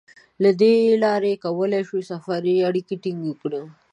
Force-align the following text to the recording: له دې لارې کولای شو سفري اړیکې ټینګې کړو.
له 0.43 0.51
دې 0.61 0.75
لارې 1.03 1.41
کولای 1.43 1.81
شو 1.89 1.97
سفري 2.11 2.55
اړیکې 2.69 2.95
ټینګې 3.03 3.33
کړو. 3.41 3.63